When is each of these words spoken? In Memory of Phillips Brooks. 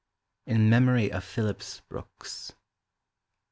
In 0.47 0.67
Memory 0.67 1.11
of 1.11 1.23
Phillips 1.23 1.79
Brooks. 1.87 2.53